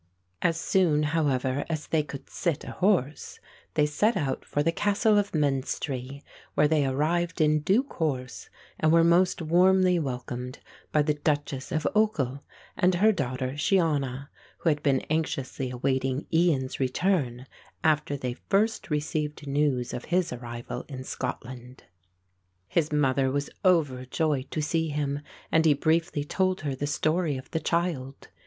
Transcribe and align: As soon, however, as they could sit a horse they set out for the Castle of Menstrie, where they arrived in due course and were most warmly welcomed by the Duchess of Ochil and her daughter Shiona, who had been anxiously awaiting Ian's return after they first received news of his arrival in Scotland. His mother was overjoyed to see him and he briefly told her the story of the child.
As 0.41 0.59
soon, 0.59 1.03
however, 1.03 1.63
as 1.69 1.85
they 1.85 2.01
could 2.01 2.27
sit 2.27 2.63
a 2.63 2.71
horse 2.71 3.39
they 3.75 3.85
set 3.85 4.17
out 4.17 4.43
for 4.43 4.63
the 4.63 4.71
Castle 4.71 5.15
of 5.19 5.31
Menstrie, 5.35 6.23
where 6.55 6.67
they 6.67 6.87
arrived 6.87 7.39
in 7.39 7.59
due 7.59 7.83
course 7.83 8.49
and 8.79 8.91
were 8.91 9.03
most 9.03 9.43
warmly 9.43 9.99
welcomed 9.99 10.57
by 10.91 11.03
the 11.03 11.13
Duchess 11.13 11.71
of 11.71 11.85
Ochil 11.95 12.41
and 12.75 12.95
her 12.95 13.11
daughter 13.11 13.49
Shiona, 13.51 14.29
who 14.57 14.69
had 14.69 14.81
been 14.81 15.01
anxiously 15.11 15.69
awaiting 15.69 16.25
Ian's 16.33 16.79
return 16.79 17.45
after 17.83 18.17
they 18.17 18.33
first 18.49 18.89
received 18.89 19.45
news 19.45 19.93
of 19.93 20.05
his 20.05 20.33
arrival 20.33 20.83
in 20.89 21.03
Scotland. 21.03 21.83
His 22.67 22.91
mother 22.91 23.29
was 23.29 23.51
overjoyed 23.63 24.49
to 24.49 24.63
see 24.63 24.87
him 24.89 25.19
and 25.51 25.63
he 25.63 25.75
briefly 25.75 26.23
told 26.23 26.61
her 26.61 26.73
the 26.73 26.87
story 26.87 27.37
of 27.37 27.51
the 27.51 27.59
child. 27.59 28.29